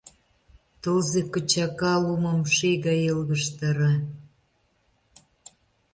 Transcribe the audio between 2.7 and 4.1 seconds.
гай йылгыжтара.